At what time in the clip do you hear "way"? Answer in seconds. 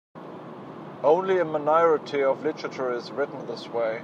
3.67-3.99